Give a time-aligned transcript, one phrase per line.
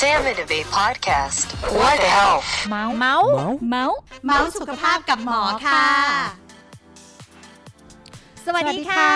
[0.00, 1.46] Sam and Abe podcast.
[1.80, 2.48] What the health?
[2.68, 3.28] เมาส์เมาส์
[3.70, 5.86] เมาส์เมาส์สุขภาพกับหมอค่ะ
[8.46, 9.12] สวัสดีค่ะ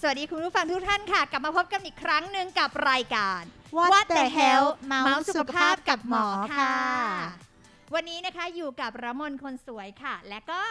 [0.00, 3.42] สวัสดีคุณผู้ฟังทุกท่านค่ะ กลับมาพบกันอีกครั้งหนึ่งกับรายการ
[3.78, 6.26] What the hell เมาส์สุขภาพกับหมอ
[6.58, 6.76] ค่ะ
[7.94, 10.62] วันนี้นะคะอยู่กับระมนคนสวยค่ะ และก็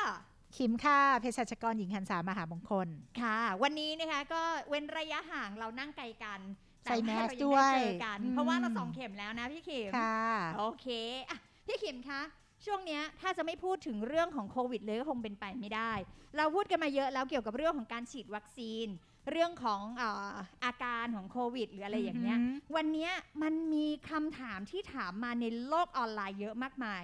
[0.57, 2.87] คิมค่ะเภสัชกรหญิงหันษามหามงคล
[3.21, 6.41] ค่ะ วันนี้นะคะก็เว้นระยะห่างเรานั่งไกลกัน
[6.89, 10.23] ใส่แต่าแมสเรางด้วยไเจอกันอืมเพราะว่าเราสองเข็มแล้วนะพี่เข็มค่ะ
[10.57, 10.87] โอเค
[11.29, 12.21] อะพี่ขิมคะ
[12.65, 15.91] ช่วงเนี้ยถ้าจะไม่พูดถึงเรื่องของโควิดเลยก็คงเป็นไปไม่ได้
[16.37, 18.87] เราพูดกันมาเยอะแล้วเกี่ยวกับเรื่องของการฉีดวัคซีน
[19.31, 20.33] เรื่องของเอ่อ
[20.65, 23.11] อาการของโควิด หรืออะไรอย่างเงี้ยอือหือวันเนี้ย
[23.43, 27.03] มันมีคำถามที่ถามมาในโลกออนไลน์เยอะมากมาย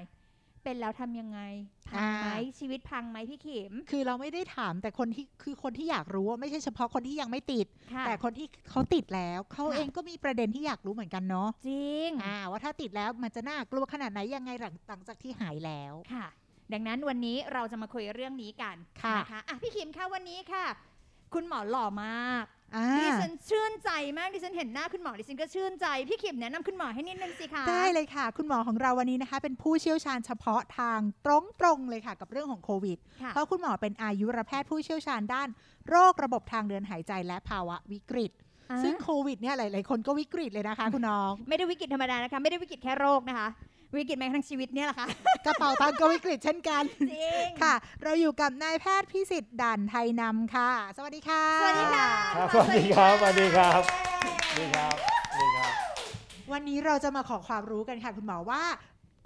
[0.66, 1.40] เป็นแล้วทำยังไง
[1.90, 2.28] พังไหม
[2.60, 16.28] ชีวิตพังไหมพี่ขิมคือเราไม่ได้ถามแต่คนที่คือคนที่อยากรู้ว่าไม่ใช่เฉพาะคนที่ยังไม่ติดค่ะแต่คนที่เขาติดแล้วเขาค่ะเองก็มีประเด็นที่อยากรู้เหมือนกันเนาะจริงอ่าว่าถ้าติดแล้วมันจะน่ากลัวขนาดไหนยังไงหลังหลังจากที่หายแล้วค่ะ
[16.74, 20.66] ดังนั้นวันนี้เราจะมาคุยเรื่องนี้กันค่ะนะคะอะพี่ขิมคะวันนี้ค่ะ
[21.36, 31.28] คุณหมอหล่อมากอ่าดิฉันชื่นใจมากดิฉันเห็นหน้าคุณหมอดิฉันก็ชื่นใจพี่ขิมแนะนำคุณหมอให้นิดนึงสิคะได้เลยค่ะ คุณหมอของเราวันนี้นะคะ เป็นผู้เชี่ยวชาญเฉพาะทางต
[31.66, 35.50] รงๆเลยค่ะ กับเรื่องของโควิดค่ะเพราะคุณหมอเป็นอายุรแพทย์ผู้เชี่ยวชาญด้าน
[35.90, 38.32] โรคระบบทางเดินหายใจและภาวะวิกฤต
[38.72, 43.48] อ่าซึ่งโควิดเนี่ยหลาย ๆ คนก็วิกฤตเลยนะคะ คุณน้อง ไม่ได้วิกฤตธรรมดานะคะ ไม่ได้วิกฤตแค่โรคนะคะ
[43.94, 45.08] วิกฤตแม้กระทั่งชีวิตเนี่ยแหละค่ะ
[45.46, 53.82] กระเป๋าตังค์ก็วิกฤตเช่นกัน จริง ค่ะ เราอยู่กับนายแพทย์พิสิทธิ์ด่านไทยนำค่ะ สวัสดีค่ะ สวัสดีค่ะครับคุณหมอสวัสดีครับสวัสดีครับ
[54.52, 54.96] สวัสดีครับ
[55.34, 55.74] สวัสดีครับ
[56.52, 58.64] วันนี้เราจะมาขอความรู้กันค่ะ คุณหมอว่า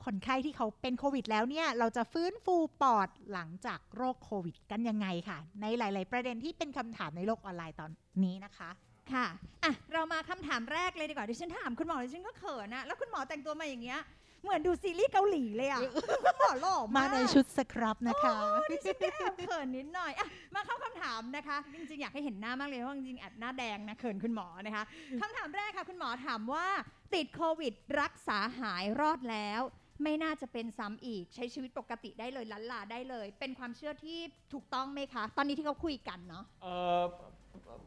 [0.06, 7.92] คนไข้ที่เขาเป็นโควิด แล้วเนี่ย เราจะฟื้นฟูปอดหลังจากโรคโควิด กันยังไงค่ะ ในหลาย ๆ ประเด็นที่เป็นคำถามในโลกออนไลน์ตอน
[8.24, 8.70] นี้นะคะ
[9.14, 9.26] ค่ะ
[9.64, 14.00] อะ เรามาคำถามแรกเลยดีกว่าดิฉันถามคุณหมอดิฉันก็เขินอะแล้วคุณหมอแต่งตัวมาอย่างเงี้ย
[14.44, 15.82] เหมือนดูซีรีส์เกาหลีเลยอะ
[16.26, 18.36] คุณหมอหล่อมามากในชุดสครับนะคะ
[18.72, 24.84] ดิฉันก็แอบเขินนิดหน่อยอะมาเข้าคำถามนะคะ จริงๆ อยากให้เห็นหน้ามากเลยเพราะจริงๆแอบหน้าแดงนะเขินคุณหมอนะคะ
[25.22, 26.66] คำถามแรกค่ะคุณหมอถามว่า
[27.14, 29.62] ติดโควิด รักษาหายรอดแล้ว
[30.04, 34.20] ไม่น่าจะเป็นซ้ำอีก ใช้ชีวิตปกติได้เลยลันลาได้เลย เป็นความเชื่อที่
[34.54, 36.68] ถูกต้องไหมคะ ตอนนี้ที่เขาคุยกันเนาะเอ
[37.00, 37.02] อ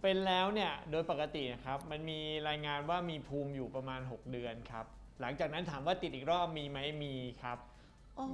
[0.02, 2.18] เป็นแล้วเนี่ยโดยปกตินะครับ มันมี
[2.48, 4.86] รายงานว่ามีภูมิอยู่ประมาณ 6 เดือนครับ
[5.20, 7.58] หลังจากนั้นถามว่าติดอีกรอบมีไหมมีครับ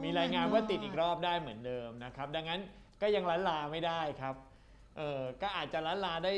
[0.04, 2.60] มีรายงานว่าติดอีกรอบได้เหมือนเดิมนะครับ ดังนั้น
[3.02, 4.34] ก็ยังล้านลาไม่ได้ครับ
[4.96, 6.32] เออก็อาจจะล้านลาได้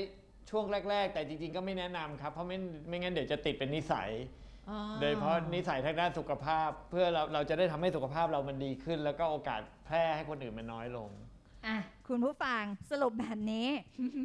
[0.51, 2.59] ช่วงแรก ๆ แต่จริง ๆ ก็ไม่แนะนำครับเพราะไม่
[2.89, 4.11] ไม่งั้นเดี๋ยวจะติดเป็นนิสัย
[5.01, 11.11] โดยเฉพาะนิสัยทางด้านสุขภาพ เพื่อเราเราจะได้ทำให้สุขภาพเรามันดีขึ้น แล้วก็โอกาสแพร่ให้คนอื่นมันน้อยลง
[11.67, 11.77] อะ
[12.09, 13.69] คุณผู้ฟังสรุปแบบนี้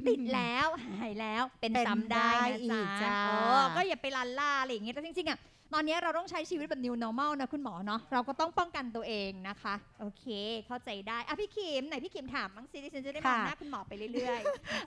[0.08, 0.68] ติดแล้ว
[1.02, 5.40] หายแล้วเป็นเป็นซ้ำได้ได้นะอีกจ๊ะจ้าเออก็อย่าไปลันล่าอะไรอย่างเงี้ยแต่จริงๆอะ
[5.74, 10.26] ตอนนี้เราต้องใช้ชีวิตแบบ new normal นะคุณหมอเนาะเราก็ต้องป้องกันตัวเองนะคะ โอเค
[10.68, 14.42] เข้าใจได้อะพี่คิมไหนพี่คิมถามบ้างสิดิฉันจะได้มองหน้าคุณหมอไปเรื่อย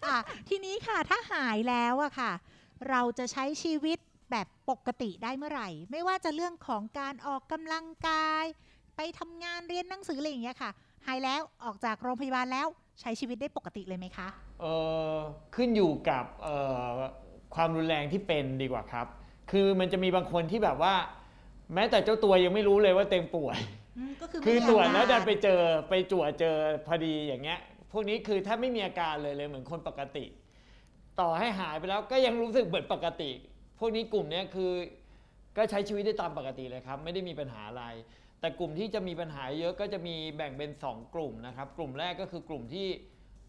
[0.06, 0.16] อะ
[0.48, 2.32] ทีนี้ค่ะถ้าหายแล้วอะค่ะ
[2.90, 3.98] เราจะใช้ชีวิต
[4.30, 8.44] แบบปกติได้เมื่อไหร่ ไม่ว่าจะเรื่องของการออกกำลังกาย
[8.96, 10.70] ไปทำงานเรียนหนังสืออะไรอย่างเงี้ยค่ะ
[11.06, 12.66] หายแล้วออกจากโรงพยาบาลแล้ว
[13.00, 14.28] ใช้ชีวิตได้ปกติเลยไหมคะ
[14.60, 14.72] เอ่
[15.14, 15.16] อ
[15.54, 16.56] ขึ้นอยู่กับเอ่
[16.86, 16.88] อ
[17.54, 19.06] ความรุนแรงที่เป็นดีกว่าครับ
[19.50, 20.94] คือมันจะมีบางคนที่แบบว่า
[21.74, 23.58] แม้แต่เจ้าตัวยังไม่รู้เลยว่าเต็มป่วย
[24.20, 27.58] ก็คือคือไม่มีตรวจอาการแล้วดันไปเจอไปตรวจเจอพอดีอย่างเงี้ย
[27.92, 30.24] พวกนี้คือถ้าไม่มีอาการเลยเลยเหมือนคนปกติ
[31.20, 33.30] ต่อให้หายไปแล้วก็ยังรู้สึกเหมือนปกติ
[33.78, 34.72] พวกนี้กลุ่มเนี้ยคือ
[35.56, 37.84] ก็ใช้ชีวิตได้ตามปกติเลยครับ ไม่ได้มีปัญหาอะไร
[38.40, 42.86] แต่กลุ่มที่จะมีปัญหาเยอะก็จะมีแบ่งเป็น 2 กลุ่มนะครับ กลุ่มแรกก็คือกลุ่มที่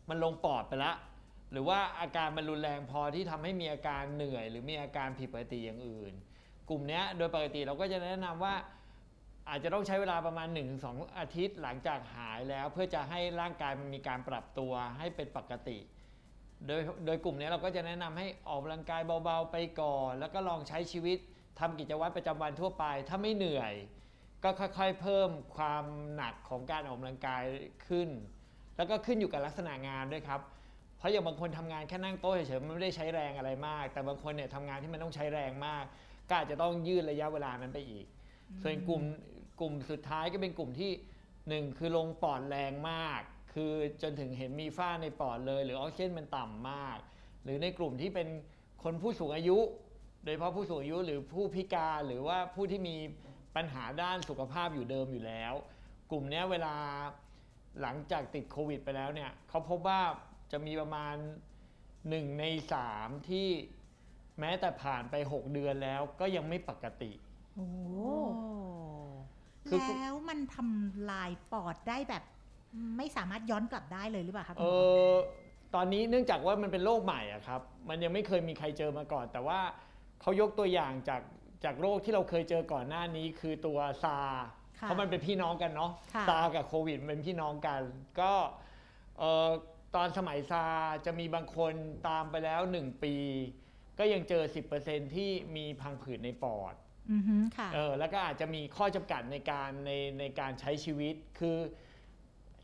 [0.09, 0.91] มันลงปอดไปละ
[1.51, 6.13] หรือว่าอาการมันรุนแรงพอที่ทำให้มีอาการเหนื่อย หรือมีอาการผิดปกติอย่างอื่น
[6.69, 8.55] กลุ่มนี้โดยปกติเราก็จะแนะนำว่า
[9.49, 10.47] อาจจะต้องใช้เวลาประมาณ
[10.81, 15.77] 1-2 อาทิตย์หลังจากหายแล้ว เพื่อจะให้ร่างกายมันมีการปรับตัวให้เป็นปกติ
[16.67, 21.17] โดยโดยกลุ่มนี้เราก็จะแนะนำให้ออกกำลังกายเบาๆไปก่อน แล้วก็ลองใช้ชีวิต
[21.59, 23.73] ทำกิจวัตรประจำวันทั่วไป ถ้าไม่เหนื่อย
[24.43, 25.83] ก็ค่อยๆ เพิ่มความ
[26.15, 27.43] หนักของการออกกำลังกาย
[27.87, 28.09] ขึ้น
[28.77, 30.41] แล้วก็ขึ้นอยู่กับลักษณะงานด้วยครับ
[30.99, 35.83] เพราะอย่างบางคนทำงานแค่นั่งโต๊ะเฉยๆมันไม่ได้ใช้แรงอะไรมาก แต่บางคนเนี่ยทำงานที่มันต้องใช้แรงมาก
[36.29, 38.05] ก็อาจจะต้องยืดระยะเวลานั้นไปอีก
[38.61, 39.03] ส่วนกลุ่ม
[39.59, 40.91] กลุ่มสุดท้ายก็เป็นกลุ่มที่
[41.49, 43.21] หนึ่งคือลงปอดแรงมาก
[43.53, 46.97] คือจนถึงเห็นมีฝ้าในปอดเลย หรือออกซิเจนมันต่ำมาก
[47.43, 48.27] หรือในกลุ่มที่เป็น
[48.83, 49.57] คนผู้สูงอายุ
[50.23, 52.95] โดยเฉพาะผู้สูงอายุหรือผู้พิการหรือว่าผู้ที่มี
[53.55, 55.53] ปัญหาด้านสุขภาพอยู่เดิมอยู่แล้ว
[56.11, 56.75] กลุ่มเนี้ยเวลา
[57.81, 60.01] หลังจากติดโควิดไปแล้วเนี่ยเขาพบว่า
[60.51, 61.15] จะมีประมาณ
[61.77, 62.43] 1 ใน
[62.85, 63.47] 3 ที่
[64.39, 67.11] แม้แต่ผ่านไป 6 เดือนแล้วก็ยังไม่ปกติ
[67.55, 67.67] โอ้
[69.67, 72.23] คือแล้วมันทำลายปอดได้แบบ
[72.97, 74.75] ไม่สามารถย้อนกลับได้เลยหรือเปล่าคะคุเอณหมอ
[75.11, 75.13] อ
[75.75, 79.59] ตอนนี้เนื่องจากว่ามันเป็นโรคใหม่อะครับ มันยังไม่เคยมีใครเจอมาก่อน แต่ว่า
[80.21, 81.21] เขายกตัวอย่างจาก
[81.63, 84.17] จากโรคที่เราเคยเจอก่อนหน้านี้คือตัวซา
[84.79, 87.81] ค่ะเพราะมันเป็นพี่น้องกันเนาะค่ะซากับโควิดมันเป็นพี่น้องกัน
[88.19, 88.31] ก็
[89.19, 89.49] เออ
[89.95, 90.63] ตอนสมัยซา
[91.05, 91.73] จะมีบางคน
[92.07, 93.15] ตามไปแล้ว 1 ปี
[93.99, 94.43] ก็ยังเจอ
[94.79, 96.73] 10%ที่มีพังผืดในปอด
[97.11, 101.57] อือฮึค่ะเออแล้วก็อาจจะมีข้อจำกัดในการในในการใช้ชีวิตคือ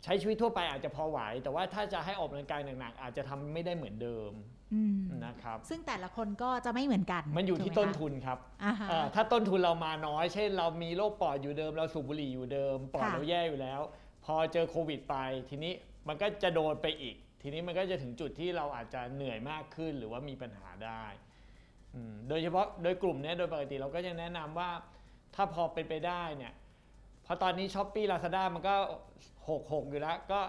[0.04, 4.32] ใช้ชีวิตทั่วไปอาจจะพอไหว แต่ว่าถ้าจะให้ออกกำลังกายหนักๆอาจจะทำไม่ได้เหมือนเดิม
[4.74, 13.82] อืมนะครับซึ่งแต่ละคนก็จะไม่เหมือนกัน มันอยู่ที่ถูกไหต้นคะทุนครับอ่าฮะเอ่อถ้าต้นทุนเรามาน้อย เช่น เรามีโรคปอดอยู่เดิม เราสูบบุหรี่อยู่เดิม ปอดค่ะเราแย่อยู่แล้ว
[14.26, 15.16] พอเจอโควิดไป
[15.50, 15.74] ทีนี้
[16.08, 21.04] มันก็จะโดนไปอีก ทีนี้มันก็จะถึงจุดที่เราอาจจะเหนื่อยมากขึ้นหรือว่ามีปัญหาได้
[21.96, 24.70] อืมโดยเฉพาะโดยกลุ่มเนี้ยโดยปกติเราก็จะแนะนำว่า
[25.36, 26.54] ถ้าพอเป็นไปได้เนี่ย
[27.24, 28.76] เพราะตอนนี้ช้อปปี้ลาซาด้ามันก็
[29.50, 30.42] หกหกอยู่แล้วก็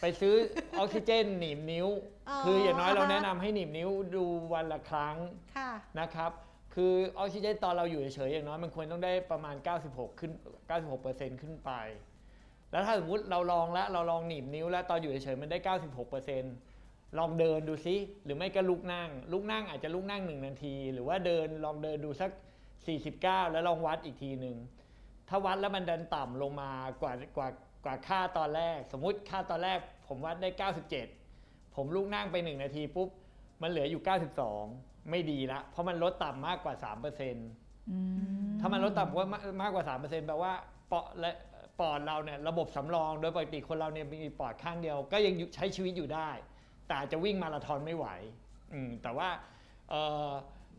[0.00, 0.34] ไปซื้อ
[0.78, 1.88] ออกซิเจนหนีบนิ้ว
[2.28, 4.24] อ๋อคืออย่างน้อยเราแนะนำให้หนีบนิ้วดู
[4.54, 5.16] วันละครั้ง
[5.56, 5.70] ค่ะ
[6.00, 6.32] นะครับ
[6.74, 9.56] คือออกซิเจนตอนเราอยู่เฉยๆอย่างน้อยมันควรต้องได้ประมาณ
[9.88, 10.32] 96 ขึ้น
[10.86, 11.70] 96%ขึ้นไป
[12.70, 15.58] แล้วถ้าสมมุติเราลองแล้วเราลองหนีบนิ้วแล้วตอนอยู่เฉยๆมันได้
[16.38, 22.30] 96%ลองเดินดูซิหรือไม่ก็ลุกนั่ง ลุกนั่งอาจจะลุกนั่ง1นาที หรือว่าเดินลองเดินดูสัก
[22.90, 24.56] 49 แล้วลองวัดอีกทีหนึ่ง
[25.28, 26.70] ถ้าวัดแล้วมันดันต่ำลงมา
[27.02, 27.48] กว่ากว่า
[27.84, 30.48] กว่าค่าตอนแรก สมมุติค่าตอนแรก ผมวัดได้
[31.12, 33.08] 97 ผมลุกนั่งไป 1 นาทีปุ๊บ
[33.62, 34.02] มันเหลืออยู่
[34.54, 36.74] 92 ไม่ดีละ เพราะมันลดต่ำมากกว่า
[37.12, 37.98] 3%อื
[38.50, 40.52] มถ้ามันลดต่ำกว่ามากมากกว่า3%แปลว่า
[40.90, 41.32] ปอดและ
[41.80, 46.30] ปอดเราเนี่ยระบบสำรองโดยปกติคนเราเนี่ยมีปอดข้างเดียว ก็ยังใช้ชีวิตอยู่ได้
[46.88, 48.06] แต่จะวิ่งมาราธอนไม่ไหว
[48.72, 49.28] อืแต่ว่า
[49.92, 49.94] อ
[50.28, 50.30] อ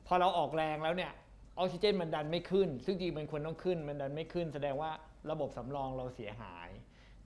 [0.08, 1.12] พอเราออกแรงแล้วเนี่ย
[1.60, 4.92] ออกซิเจนมันดันไม่ขึ้น ซึ่งจริงมันควรต้องขึ้น มันดันไม่ขึ้น แสดงว่า
[5.32, 6.70] ระบบสำรองเราเสียหาย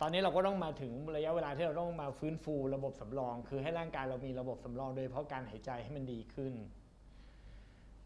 [0.02, 6.54] ตอนนี้เราก็ต้องมาถึงระยะเวลาที่เราต้องมาฟื้นฟูระบบสำรอง คือให้ร่างกายเรามีระบบสำรอง โดยเฉพาะการหายใจให้มันดีขึ้น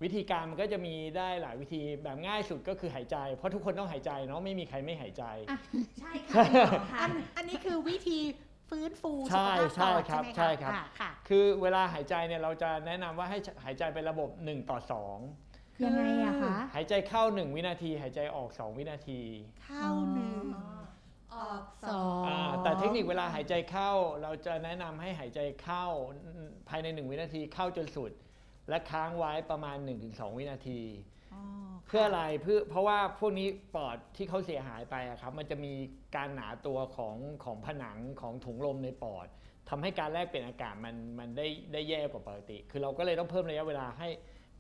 [0.04, 5.60] วิธีการมันก็จะมีได้หลายวิธีแบบง่ายสุดก็คือหายใจ เพราะทุกคนต้องหายใจเนาะไม่มีใครไม่หายใจอะ
[6.00, 8.20] ใช่ค่ะคุณหมอค่ะอันอันนี้คือวิธี
[8.70, 15.06] ฟื้นฟูใช่สุขภาพปอดใช่ครับไหมะใช่ครับะค่ะคือเวลาหายใจเนี่ยเราจะแนะนำว่าให้หายใจเป็นระบบ 1 ต่อ
[15.86, 19.22] ยังไงอะคะ2หายใจเข้า 1 วินาที หายใจออก 2 วินาที
[19.66, 20.46] เข้าหนึ่ง
[21.34, 23.92] ออกสองอ่าแต่เทคนิคเวลาหายใจเข้า
[24.22, 25.86] เราจะแนะนำให้หายใจเข้า
[26.70, 28.12] ภายใน 1 วินาทีเข้าจนสุด
[28.70, 29.78] และค้างไว้ประมาณ
[30.08, 30.82] 1-2 วินาที
[31.34, 31.42] อ๋อ
[31.88, 35.74] เพื่ออะไรเพื่อเพราะว่าพวกนี้ปอดที่เขาเสียหายไปอะครับ มันจะมี
[36.16, 39.28] การหนาตัวของของผนังของถุงลมในปอด
[39.70, 44.10] ทำให้การแลกเปลี่ยนอากาศมันมันได้ได้แย่กว่าปกติ คือเราก็เลยต้องเพิ่มระยะเวลาให้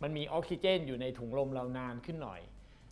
[0.01, 2.41] มันมีออกซิเจน อยู่ในถุงลมเรานานขึ้นหน่อย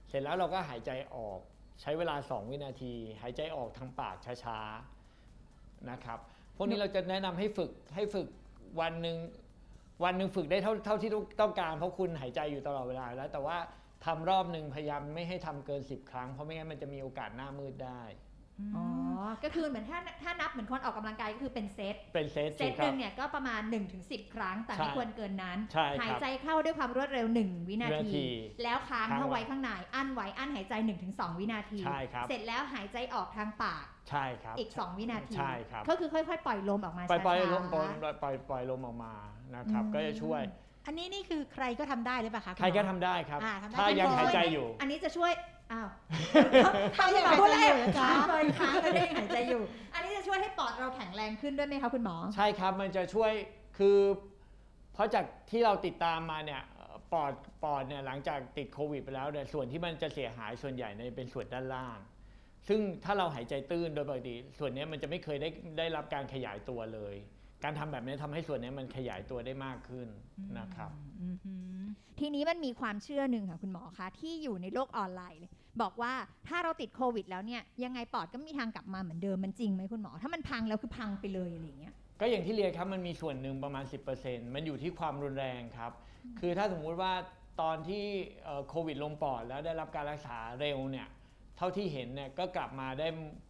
[0.10, 1.40] เสร็จแล้วเราก็หายใจออก
[1.82, 6.20] ใช้เวลา 2 วินาที หายใจออกทางปากช้าๆนะครับ
[6.56, 8.28] พวกนี้เราจะแนะนำให้ฝึกให้ฝึก
[8.82, 9.18] วันหนึ่ง
[10.04, 11.12] วันหนึ่งฝึกได้เท่าเท่าที่
[11.42, 13.58] ต้องการ เพราะคุณหายใจอยู่ตลอดเวลาแล้ว แต่ว่า
[14.06, 18.04] ทำรอบหนึ่งพยายามไม่ให้ทำเกิน 10 ครั้ง เพราะไม่งั้นมันจะมีโอกาสหน้ามืดได้
[18.76, 18.86] อ๋อ
[19.44, 23.62] ก็คือเหมือนถ้าถ้านับเหมือนคนออกกำลังกายก็คือเป็นเซต เป็นเซตเซถูตกหครันึ่บงเนี่ยก็ประมาณ
[23.98, 28.28] 1-10 ครั้ง แต่ใช่ไม่ควรเกินนั้นใช่ครับหายใจเข้าด้วยความรวดเร็ว 1 วินาวินาทีที
[28.64, 30.74] แล้วค้างค้างเข้าไว้ไว้ข้างใน อั้นไว้อั้นหายใจ
[31.08, 39.14] 1-2 วินาทีใช่ครับเสร็จแล้วหายใจออกทางปาก ใช่ครับ อีก 2 วินาที ใช่ครับ ก็คือค่อยๆ ปล่อยลมออกมาปล่อยปล่อยช้าๆลมปล่อยปล่อยปล่อยลมออกมา
[39.56, 40.42] นะครับอืมก็จะช่วย
[40.86, 45.32] อันนี้นี่คือใครก็ทำได้หรือเปล่าคะณใครก็หมอทำได้ครับอ่าทำได้ถ้าเป็นยังคนหายใจอยู่ อันนี้จะช่วย
[45.72, 45.88] อ้าว
[46.98, 49.62] ถ้ายังคุณหมอพูดหายใจแล้วอยู่นะคะค้างเลยค้างเลยได้หายใจอยู่
[49.94, 53.32] อันนี้จะช่วยให้ปอดเราแข็งแรงขึ้นด้วยไหมคะคุณหมอ ใช่ครับมันจะช่วย
[53.78, 53.98] คือ
[54.94, 62.00] เพราะจากที่เราติดตามมาเนี่ยเอ่อปอดปอดเนี่ยหลังจากติดโควิดไปแล้วเนี่ยส่วนที่มันจะเสียหายส่วนใหญ่เนี่ยเป็นส่วนด้านล่าง
[62.68, 67.16] ซึ่งถ้าเราหายใจตื้นโดยปกติส่วนเนี้ยมันจะไม่เคยได้ได้รับการขยายตัวเลย
[67.64, 70.08] การทำแบบนี้ทำให้ส่วนเนี้ยมันขยายตัวได้มากขึ้น
[70.60, 71.84] นะครับอืมอืม
[72.20, 76.14] ทีนี้มันมีความเชื่อหนึ่งค่ะคุณหมอคะที่อยู่ในโลกออนไลน์เลยบอกว่า
[76.48, 83.84] ถ้าเราติดโควิด แล้วเนี่ยยังไงปอดก็ไม่มีทางกลับมาเหมือนเดิมมันจริงไหมคุณหมอ ถ้ามันพังแล้วคือพังไปเลยอะไรอย่างเงี้ยก็อย่างที่เรียนครับมันมีส่วนหนึ่งประมาณ
[84.20, 85.92] 10%มันอยู่ที่ความรุนแรงครับ
[86.40, 87.14] คือถ้าสมมุติว่า
[87.62, 88.04] ตอนที่
[88.44, 91.08] เอ่อโควิดลงปอดแล้วได้รับการรักษาเร็วเนี่ย
[91.58, 93.08] เท่าที่เห็นเนี่ยก็กลับมาได้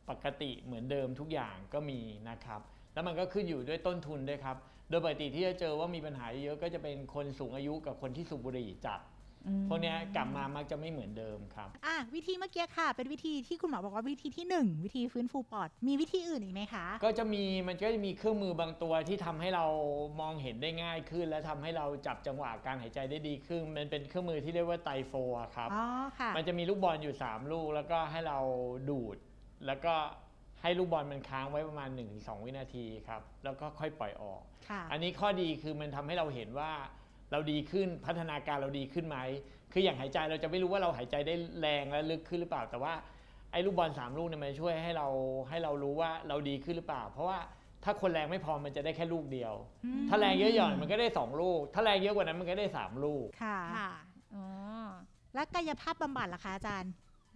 [0.10, 2.00] ปกติเหมือนเดิมทุกอย่างก็มี
[2.30, 2.62] นะครับ
[2.98, 4.58] แล้วมันก็ขึ้นอยู่ด้วยต้นทุนด้วยครับ
[4.90, 9.00] โดยปกติที่จะเจอว่ามีปัญหาเยอะก็จะเป็นคนสูงอายุกับคนที่สูบบุหรี่จัด
[9.48, 19.66] อืมพวกเนี้ยกลับมามักจะไม่เหมือนเดิมครับอะวิธีเมื่อกี้ค่ะ เป็นวิธีที่คุณหมอบอกว่าวิธีที่หนึ่งวิธีฟื้นฟูปอด มีวิธีอื่นอีกไหมคะ ก็จะมีมันก็จะมีเครื่องมือบางตัวที่ทำให้เรา
[20.22, 25.84] มองเห็นได้ง่ายขึ้น และทำให้เราจับจังหวะการหายใจได้ดีขึ้น มันเป็นเครื่องมือที่เรียกว่าไตรโฟอะครับอ๋อ
[26.20, 28.40] ค่ะมันจะมีลูกบอลอยู่ 3 ลูกแล้วก็ให้เรา
[28.90, 29.18] ดูด
[29.66, 29.94] แล้วก็
[30.68, 36.72] ให้ลูกบอลมันค้างไว้ประมาณ 1-2 วินาทีครับ แล้วก็ค่อยปล่อยออก ค่ะ อันนี้ข้อดีคือมันทำให้เราเห็นว่า
[37.32, 39.18] เราดีขึ้นพัฒนาการเราดีขึ้นไหม
[39.72, 42.94] คืออย่างหายใจเราจะไม่รู้ว่าเราหายใจได้แรงและลึกขึ้นหรือเปล่า แต่ว่า
[43.52, 45.08] ไอ้ลูกบอลสามลูกเนี่ยมันช่วยให้เรา
[45.50, 47.38] ให้เรารู้ว่าเราดีขึ้นหรือเปล่า เพราะว่า
[47.84, 49.54] ถ้าคนแรงไม่พอมันจะได้แค่ลูกเดียว
[49.86, 53.92] อืมถ้าแรงเยอะหน่อยมันก็ได้สองลูก ถ้าแรงเยอะกว่านั้นมันก็ได้สามลูก ค่ะค่ะ
[54.34, 54.46] อ๋อ
[55.36, 56.92] และกายภาพบำบัดล่ะคะอาจารย์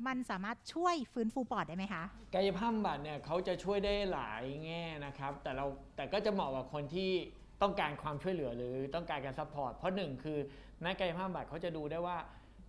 [0.08, 2.03] มันสามารถช่วยฟื้นฟูปอดได้ไหมคะ
[2.34, 5.65] กายภาพบำบัดเนี่ยเขาจะช่วยได้หลายแง่นะครับ แต่เรา
[5.96, 7.12] แต่ก็จะเหมาะกับคนที่
[7.62, 10.38] ต้องการความช่วยเหลือหรือต้องการการ support เพราะหนึ่งคือ
[10.84, 12.17] นักกายภาพบำบัดเขาจะดูได้ว่า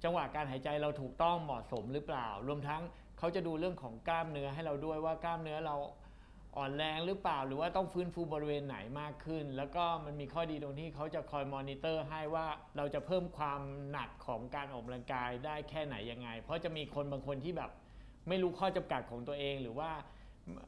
[0.04, 2.82] จังหวะการหายใจเราถูกต้องเหมาะสมหรือเปล่า รวมทั้ง
[3.18, 5.76] เขาจะดูเรื่องของกล้ามเนื้อให้เราด้วยว่ากล้ามเนื้อเรา
[6.56, 17.70] อ่อนแรงหรือเปล่า หรือว่าต้องฟื้นฟูบริเวณไหนมากขึ้น แล้วก็มันมีข้อดีตรงที่เขาจะคอยมอนิเตอร์ให้ว่าเราจะเพิ่มความหนักของการออกกำลังกายได้แค่ไหนยังไง เพราะจะมีคนบางคนที่แบบ
[18.28, 19.90] ไม่รู้ข้อจำกัดของตัวเองหรือว่า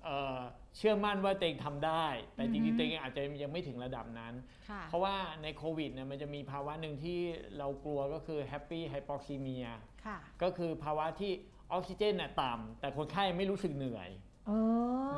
[0.05, 0.39] เอ่อ
[0.77, 4.35] เชื่อมั่นว่าตัวเองทำได้ แต่จอืริอฮึงๆตัวเองอาจจะยังไม่ถึงระดับนั้น
[4.71, 7.19] ค่ะเพราะว่าในโควิดเนี่ยมันจะมีภาวะหนึ่งที่
[7.59, 9.69] เรากลัวก็คือ happy hypoxemia
[10.07, 11.33] ค่ะก็คือภาวะที่
[11.73, 14.24] ออกซิเจนน่ะต่ำแต่คนไข้ไม่รู้สึกเหนื่อยโอ้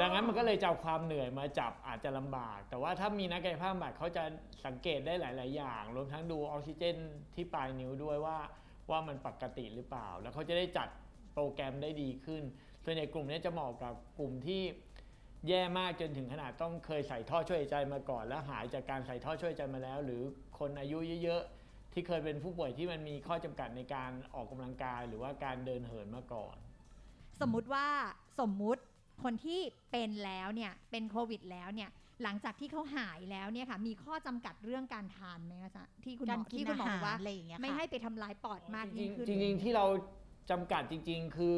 [0.01, 4.23] ดังนั้นมันก็เลยจะเอาความเหนื่อยมาจับอาจจะลำบาก แต่ว่าถ้ามีนักกายภาพบำบัดเขาจะ
[4.67, 6.97] สังเกตได้หลาย ๆ อย่าง รวมทั้งดูออกซิเจน
[7.35, 8.39] ที่ปลายนิ้วด้วยว่า
[8.91, 10.89] ว่ามันปกติหรือเปล่า แล้วเขาจะได้จัด
[11.35, 12.43] โปรแกรมได้ดีขึ้น
[12.85, 14.63] ส่วนใหญ่กลุ่มนี้จะเหมาะกับกลุ่มที่
[15.49, 20.23] แย่มากจนถึงขนาดต้องเคยใส่ท่อช่วยหายใจมาก่อน แล้วหายจากการใส่ท่อช่วยหายใจมาแล้ว หรือ
[20.59, 26.57] คนอายุเยอะ ๆ ที่เคยเป็นผู้ป่วยที่มันมีข้อจำกัดในการออกกำลังกาย หรือว่าการเดินเหินมาก่อน
[27.41, 27.87] สมมุติว่า
[28.41, 28.83] สมมุติ
[29.23, 29.61] คนที่
[29.93, 31.91] เป็นแล้วเนี่ยเป็นโควิดแล้วเนี่ย
[32.23, 39.85] หลังจากที่เขาหายแล้วเนี่ยค่ะมีข้อจำกัดเรื่องการทานไหมคะจ๊ะที่คุณหมการอกินที่คุณหมออาบอกหารว่าอะไรอย่างเงี้ยไม่ค่ะให้ไปทำลายปอดมากยิ่งขึ้นจริงๆจริงๆที่เรา
[40.51, 41.57] จำกัดจริง ๆ คือ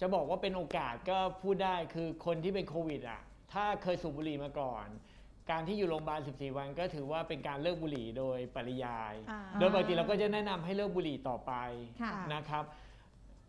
[0.00, 3.20] จะบอกว่าเป็นโอกาสก็พูดได้คือคนที่เป็นโควิดอะ
[3.52, 4.86] ถ้าเคยสูบบุหรี่มาก่อน
[5.50, 11.52] การที่อยู่โรงพยาบาล 14 วันก็ถือว่าเป็นการเลิกบุหรี่โดยปริยายอ่าโดยปกติเราก็จะแนะนำให้เลิกบุหรี่ต่อไป
[12.02, 12.64] ค่ะนะครับ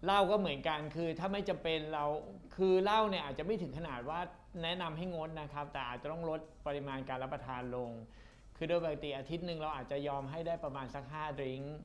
[0.06, 2.06] เหล้าก็เหมือนกันคือถ้าไม่จำเป็นเรา
[2.56, 4.20] คือเหล้าเนี่ยอาจจะไม่ถึงขนาดว่า
[4.64, 7.90] แนะนำให้งดนะครับ แต่อาจจะต้องลดปริมาณการรับประทานลง
[8.58, 11.76] คือโดยปกติอาทิตย์หนึ่งเราอาจจะยอมให้ได้ประมาณสัก5ดริงก์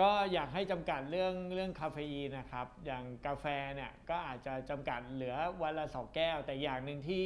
[0.00, 3.44] ก็อยากให้จำกัดเรื่องเรื่องคาเฟอีนนะครับ อย่างกาแฟ
[3.74, 7.24] เนี่ยก็อาจจะจำกัดเหลือวันละสองแก้ว แต่อย่างหนึ่งที่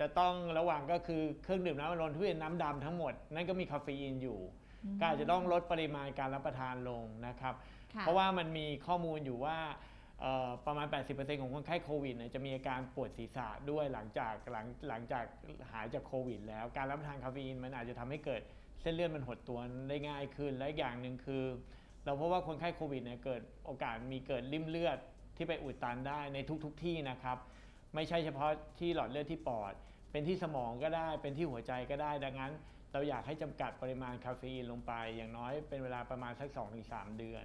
[0.00, 4.38] จะต้องระวังก็คือเครื่องดื่มน้ำอัดลมที่เป็นน้ำดำทั้งหมด นั่นก็มีคาเฟอีนอยู่
[5.00, 7.54] ก็อาจจะต้องลดปริมาณการรับประทานลงนะครับ
[8.00, 9.58] เพราะว่ามันมีข้อมูลอยู่ว่า
[10.66, 15.24] ประมาณ 80%ของคนไข้โควิดจะมีอาการปวดศีรษะด้วยหลังจากหลังหลังจาก
[15.70, 18.42] หายจากโควิด แล้วการรับประทานคาเฟอีนมันอาจจะทำให้เกิด
[18.80, 21.44] เส้นเลือดมันหดตัวได้ง่ายขึ้น และอีกอย่างหนึ่งคือ
[22.04, 24.98] เราพบว่าคนไข้โควิดเนี่ยเกิดโอกาสมีเกิดริ่มเลือด
[25.36, 27.38] ที่ไปอุดตันได้ในทุกๆทที่นะครับ
[27.94, 28.50] ไม่ใช่เฉพาะ
[28.80, 29.74] ที่หลอดเลือดที่ปอด
[30.12, 32.52] เป็นที่สมองก็ได้เป็นที่หัวใจก็ได้ ดังนั้น
[32.92, 36.48] เราอยากให้จำกัดปริมาณคาเฟอีนลงไป อย่างน้อยเป็นเวลาประมาณสัก
[36.84, 37.38] 2-3 เดือ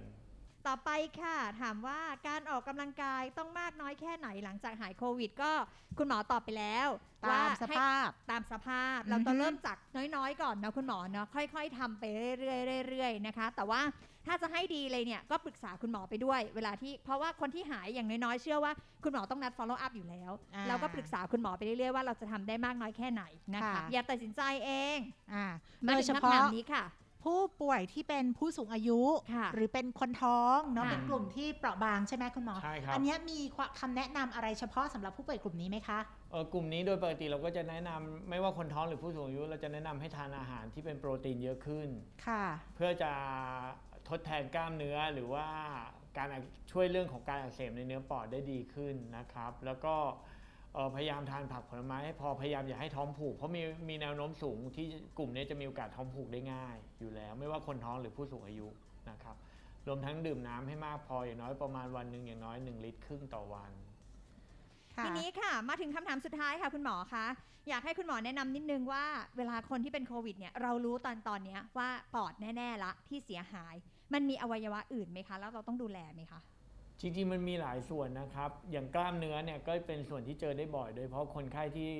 [0.66, 0.90] ต่อไป
[1.20, 5.50] ค่ะ ถามว่าการออกกำลังกายต้องมากน้อยแค่ไหนหลังจากหายโควิด ก็
[5.98, 6.88] คุณหมอตอบไปแล้ว
[7.24, 9.78] ตามว่าสให้ภาพตามสภาพอือฮึเราต้องเริ่มจาก
[10.16, 12.04] น้อยๆ ก่อนนะคุณหมอเนาะค่อย ๆทำไป
[12.40, 13.80] เรื่อยๆเรื่อยๆนะคะ แต่ว่า
[14.26, 18.72] ถ้าจะให้ดีเลยเนี่ยก็ปรึกษาคุณหมอไปด้วย เวลาที่เพราะว่าคนที่หายอย่างน้อยๆ เชื่อว่า
[19.04, 23.22] คุณหมอต้องนัด follow up อยู่แล้วอ่าเราก็ปรึกษาคุณหมอไปเรื่อยๆว่าเราจะทำได้มากน้อยแค่ไหน
[23.54, 24.98] นะคะค่ะอย่าตัดสินใจเอง
[25.32, 25.44] อ่า
[25.86, 26.84] มาโดยถึงเฉคำพาะถามนี้ค่ะ
[27.24, 29.00] ผู้ป่วยที่เป็นผู้สูงอายุ
[29.34, 33.38] ค่ะหรือเป็นคนท้องเนาะค่ะเป็นกลุ่มที่เปราะบางใช่ไหมคุณหมอใช่ครับอันเนี้ยมี
[33.80, 35.98] คำแนะนำอะไรเฉพาะสำหรับผู้ป่วยกลุ่มนี้ไหมคะ
[36.30, 41.88] เอ่อกลุ่มนี้โดยปกติเราก็จะแนะนำไม่ว่าคนท้องหรือผู้สูงอายุ เราจะแนะนำให้ทานอาหารที่เป็นโปรตีนเยอะขึ้น
[42.26, 43.12] ค่ะ เพื่อจะ
[44.08, 45.46] ทดแทนกล้ามเนื้อหรือว่า
[46.18, 50.31] การอักช่วยเรื่องของการอักเสบในเนื้อปอดได้ดีขึ้นนะครับ แล้วก็เอ่อ
[50.94, 54.86] พยายามทานผักผลไม้ให้พอพยายามอย่าให้ท้องผูก เพราะมีมีแนวโน้มสูงที่
[55.18, 58.68] กลุ่มนี้จะมีโอกาสท้องผูกได้ง่าย อยู่แล้ว ไม่ว่าคนท้องหรือผู้สูงอายุ
[59.10, 59.36] นะครับ
[59.86, 63.72] รวมทั้งดื่มน้ำให้มากพออย่างน้อยประมาณวันหนึ่งอย่างน้อย 1 ลิตรครึ่งต่อวัน
[65.04, 67.26] ทีนี้ค่ะมาถึงคำถามสุดท้ายค่ะคุณหมอคะ
[67.68, 69.04] อยากให้คุณหมอแนะนำนิดนึงว่า
[69.36, 73.74] เวลาคนที่เป็นโควิดเนี่ยเรารู้ตอนตอนนี้ว่าปอดแน่ๆละที่เสียหาย
[74.12, 76.40] มันมีอวัยวะอื่นไหมคะ แล้วเราต้องดูแลไหมคะ
[77.04, 81.90] จริงๆมันมีหลายส่วนนะครับ อย่างกล้ามเนื้อเนี่ยก็เป็นส่วนที่เจอได้บ่อย โดยเฉพาะคนไข้ที่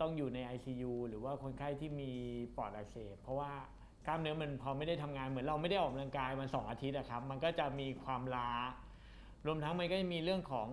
[0.00, 2.10] ต้องอยู่ใน ICU หรือว่าคนไข้ที่มี
[2.56, 3.52] ปอดอักเสบเพราะว่า
[4.06, 8.50] กล้ามเนื้อมันพอไม่ได้ทำงานเหมือนเราไม่ได้ออกกำลังกายมาสองอาทิตย์อะครับ มันก็จะมีความล้า
[9.46, 10.68] รวมทั้งมันก็จะมีเรื่องของ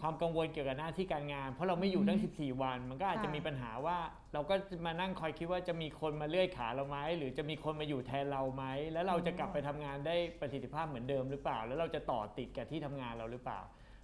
[0.00, 3.98] ความกังวลเกี่ยวกับหน้าที่การงาน เพราะเราไม่อยู่ตั้ง 14 วัน มันก็อาจจะค่ะมีปัญหาว่า
[4.34, 4.54] เราก็
[4.86, 13.60] มานั่งคอยคิดว่าจะมีคนมาเลื่อยขาเราไหมหรือจะมีคนมาอยู่แทนเราไหมแล้วเราจะกลับไปทำงานได้ประสิทธิภาพเหมือนเดิมหรือเปล่า แล้วเราจะต่อติดกับที่ทำงานเราหรือเปล่า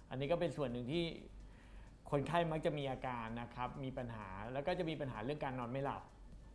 [0.09, 1.03] อันนี้ก็เป็นส่วนหนึ่งที่
[2.11, 6.01] คนไข้มักจะมีอาการนะครับ มีปัญหาแล้วก็จะมีปัญหาเรื่องการนอนไม่หลับ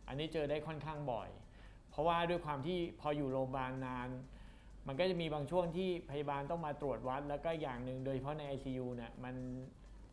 [0.07, 1.29] อันนี้เจอได้ค่อนข้างบ่อย
[1.89, 4.09] เพราะว่าด้วยความที่พออยู่โรงพยาบาลนาน
[4.87, 9.35] มันก็จะมีบางช่วงที่พยาบาลต้องมาตรวจวัด แล้วก็อย่างหนึ่งโดยเฉพาะใน ICU เนี่ยมัน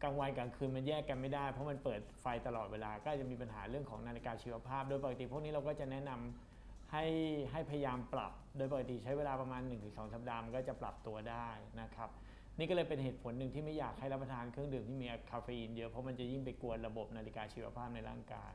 [0.04, 7.04] กลางวันกลางคืนมันแยกกันไม่ได้ เพราะมันเปิดไฟตลอดเวลาก็จะมีปัญหาเรื่องของนาฬิกาชีวภาพ โดยปกติพวกนี้เราก็จะแนะนำให้
[7.52, 11.48] ให้พยายามปรับ โดยปกติใช้เวลาประมาณ 1-2 สัปดาห์มันก็จะปรับตัวได้
[11.80, 12.10] นะครับ
[12.58, 18.52] นี่ก็เลยเป็นเหตุผลหนึ่งที่ไม่อยากให้รับประทานเครื่องดื่มที่มีคาเฟอีนเยอะเพราะมันจะยิ่งไปกวนระบบนาฬิกาชีวภาพในร่างกาย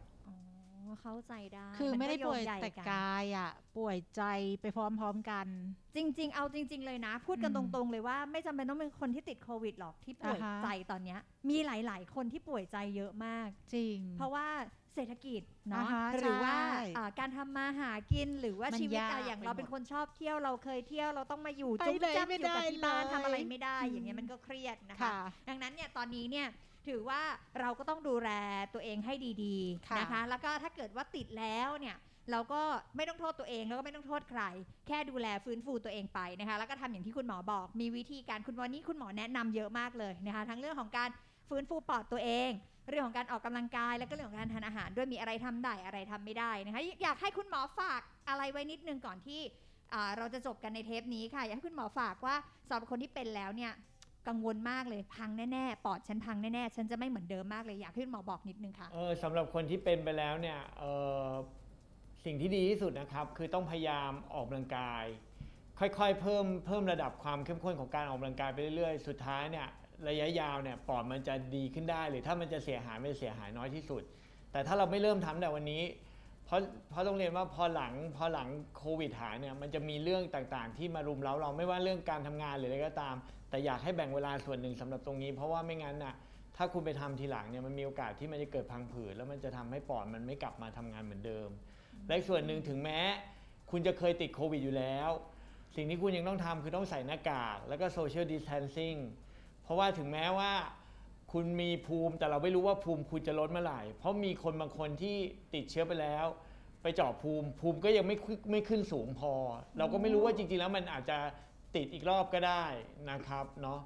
[1.01, 4.23] เข้าใจได้ คือมันไม่ได้โป่วยใหญ่แต่นกายอะ ป่วยใจ
[4.61, 5.47] ไปพร้อมๆกัน
[5.95, 11.19] จริง ๆ เอาจริง ๆ เลยนะ พูดกันอืตมรงๆ เลยว่าไม่จำเป็นต้องเป็นคนที่ติดโควิดหรอกที่ป่วยอ่าฮะใจตอนเนี้ย
[11.49, 14.47] มีหลายๆ คนที่ป่วยใจเยอะมาก จริง เพราะว่า
[14.95, 25.17] เศรษฐกิจเนาะอ่าฮะหรือว่าใช่อ่าการทำมาหากินหรือว่ามันชีวิตยากอะอย่างไปเราหมดเป็นคนชอบเที่ยวเราเคยเที่ยวเราต้องมาอยู่ไปจุ๊บไหนจ้ำไม่อยู่กับได้ที่บ้านเลยทำอะไรไม่ได้อืมอย่างเงี้ยมันก็เครียดนะคะค่ะ
[25.49, 26.47] ดังนั้นเนี่ยตอนนี้เนี่ย
[26.89, 27.21] ถือว่า
[27.59, 28.29] เราก็ต้องดูแล
[28.73, 29.13] ตัวเองให้
[29.45, 29.57] ดี
[29.89, 31.97] ค่ะๆนะคะ แล้วก็ถ้าเกิดว่าติดแล้วเนี่ย
[32.31, 32.61] เราก็
[32.95, 34.41] ไม่ต้องโทษตัวเองแล้วก็ไม่ต้องโทษใคร
[34.87, 41.09] แค่ดูแลฟื้นฟูตัวเองไปนะคะ แล้วก็ทำอย่างที่คุณหมอบอก มีวิธีการคุณวันนี้คุณหมอแนะนำเยอะมากเลยนะคะ ทั้งเรื่องของการ
[41.49, 42.49] ฟื้นฟูปอดตัวเอง
[42.89, 49.41] เรื่องของการออกกำลังกาย แล้วก็เรื่องของการทานอาหารด้วยมีอะไรทำได้อะไรทำไม่ได้นะคะ อยากให้คุณหมอฝากอะไรไว้นิดนึงก่อนที่
[49.93, 52.35] อ่าเราจะจบกันในเทปนี้ค่ะ อยากให้คุณหมอฝากว่า
[52.67, 53.71] สำหรับคนที่เป็นแล้วเนี่ย
[54.27, 60.83] กังวลมากเลยพังแน่ๆปอดฉันพังแน่ๆฉันจะไม่เหมือนเดิมมากเลยอยากให้คุณหมอบอกนิดนึงค่ะเออสำหรับคนที่เป็นไปแล้วเนี่ยเอ
[61.27, 61.29] อ
[62.25, 65.03] สิ่งที่ดีที่สุดนะครับ คือต้องพยายามออกกำลังกาย
[65.79, 69.67] ค่อยๆ เพิ่มเพิ่มระดับความเข้มข้นของการออกกำลังกายไปเรื่อยๆ สุดท้ายเนี่ย
[70.09, 74.03] ระยะยาวเนี่ยปอดมันจะดีขึ้นได้ หรือถ้ามันจะเสียหายมันจะเสียหายน้อยที่สุด
[74.51, 75.83] แต่ถ้าเราไม่เริ่มทำแต่วันนี้
[76.49, 83.15] เพราะเพราะต้องเรียนว่าพอหลังพอหลังโควิดหายเนี่ยมันจะมีเรื่องต่างๆ ที่มารุมเร้าเราไม่ว่าเรื่องการทำงานหรืออะไรก็ตาม
[83.49, 86.15] แต่อยากให้แบ่งเวลาส่วนหนึ่งสำหรับตรงนี้ เพราะว่าไม่งั้นน่ะ
[86.57, 91.49] ถ้าคุณไปทำทีหลังเนี่ยมันมีโอกาสที่มันจะเกิดพังผืดแล้วมันจะทำให้ปอดมันไม่กลับมาทำงานเหมือนเดิม
[92.07, 92.99] และส่วนหนึ่งถึงแม้
[93.71, 95.09] คุณจะเคยติดโควิดอยู่แล้ว
[95.75, 98.95] สิ่งที่คุณยังต้องทำคือต้องใส่หน้ากาก แล้วก็โซเชียลดิส a ทนซิ่ง
[99.63, 100.51] เพราะว่าถึงแม้ว่า
[101.31, 105.17] คุณมีภูมิแต่เราไม่รู้ว่าภูมิคุณจะลดเมื่อไหร่ เพราะมีคนบางคนที่
[105.53, 106.25] ติดเชื้อไปแล้ว
[106.81, 108.15] ไปเจาะภูมิภูมิก็ยังไม่
[108.51, 109.33] ไม่ขึ้นสูงพอ
[109.77, 111.17] เราก็ไม่รู้ว่าจริงๆแล้วมันอาจจะ
[111.75, 112.65] ติดอีกรอบก็ได้
[113.09, 113.79] นะครับเนาะ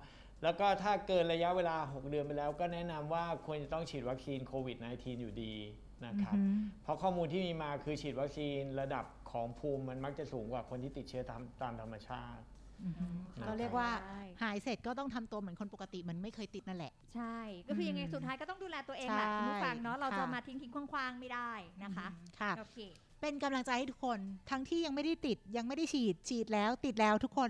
[0.43, 5.56] แล้วก็ถ้าเกินระยะเวลา 6 เดือนไปแล้ว ก็แนะนำว่าควรจะต้องฉีดวัคซีนโควิด -19 อยู่ดี
[6.06, 6.36] นะครับ
[6.84, 12.43] เพราะข้อมูลที่มีมาคือฉีดวัคซีนระดับของภูมิมันมักจะสูงกว่าคนที่ติดเชื้อตามตามธรรมชาติ
[12.84, 21.52] อือหือนะครับก็เรียกว่าใช่หายเสร็จก็ต้องทำตัวเหมือนคนปกติเหมือนไม่เคยติดนั่นแหละ ใช่ ก็คือยังไงอืมสุดท้ายก็ต้องดูแลตัวเองแหละใช่คุณผู้ฟังเนาะเราจะค่ะมาทิ้งทิ้งๆคว้างๆไม่ได้
[21.84, 22.08] นะคะ
[22.39, 22.78] ค่ะโอเค
[23.22, 24.19] เป็นกำลังใจให้ทุกคน
[24.50, 27.50] ทั้งที่ยังไม่ได้ติดยังไม่ได้ฉีดฉีดแล้วติดแล้วทุกคน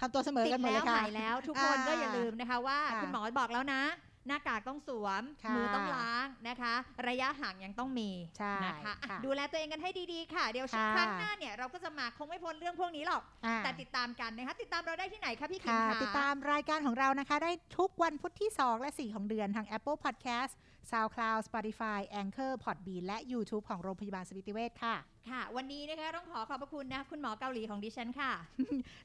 [0.00, 3.82] ทำตัวเสมอติกันดหมดแล้เลวยค่ะหายแล้วทุกคนอ่าก็อย่าลืมนะคะว่าค่ะคุณหมอบอกแล้วนะ
[4.28, 6.74] หน้ากากต้องสวมค่ะมือต้องล้างนะคะ
[7.08, 20.54] ระยะห่างยังต้องมีใช่นะคะอะค่ะดูแลตัวเองกันให้ดีๆค่ะ เดี๋ยวค่ะครั้งหน้าเนี่ยเราก็จะมาคงไม่พ้นเรื่องพวกนี้หรอกอ่าแต่ติดตามกันนะคะ ติดตามเราได้ที่ไหนคะพี่คิมค่ะคะติดตามรายการของเรานะคะ ได้ทุกวันพุธที่ 2 และ 4 ของเดือนทาง Apple Podcast
[20.90, 24.96] SoundCloud Spotify Anchor Podbean และ YouTube ของโรงพยาบาลสมิติเวชค่ะ
[25.30, 28.32] ค่ะ วันนี้นะคะต้องขอขอบพระคุณนะ คุณหมอเกาหลีของดิฉันค่ะ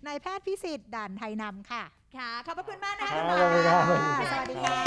[0.07, 1.83] นายแพทย์พิสิทธิ์ด่านไทยนำค่ะ
[2.17, 4.81] ค่ะ ขอบพระคุณมากนะคคะรับคุณหมอขอบคุณครับสวัสดีค่ะ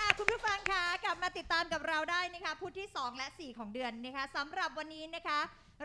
[0.00, 5.38] อะคุณผู้ฟังคะกลับมาติดตามกับเราได้นะคะพุธที่ 2 และ 4 ของเดือนนะคะสำหรับวันนี้นะคะ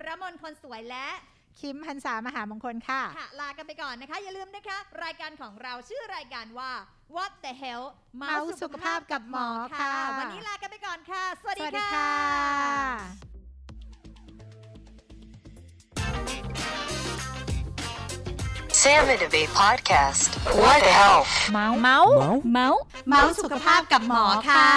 [0.05, 1.07] ระมนคนสวยและ
[1.59, 6.71] คิมพันษามหามงคลค่ะค่ะ ลากันไปก่อนนะคะ อย่าลืมนะคะ รายการของเราชื่อรายการว่า
[7.17, 7.83] What the hell
[8.17, 9.47] เมาส์สุขภาพกับหมอ
[9.79, 12.11] ค่ะ วันนี้ลากันไปก่อนค่ะ สวัสสดีวัสดีค่ะ
[12.55, 13.29] ค่ะ
[18.81, 20.29] Salmon Debate Podcast.
[20.61, 21.31] What the health?
[21.53, 22.13] เมาส์เมาส์
[22.53, 24.67] เมาส์เมาส์สุขภาพกับหมอค่ะ